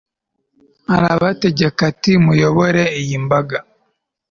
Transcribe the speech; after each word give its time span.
arabategeka 0.95 1.79
ati 1.91 2.11
muyobore 2.23 2.83
iyi 3.01 3.17
mbaga 3.25 3.57